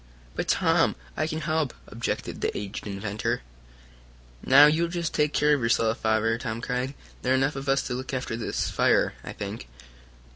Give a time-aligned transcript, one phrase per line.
[0.33, 3.43] "But, Tom, I can help," objected the aged inventor.
[4.43, 6.95] "Now, you just take care of yourself, Father!" Tom cried.
[7.21, 9.67] "There are enough of us to look after this fire, I think."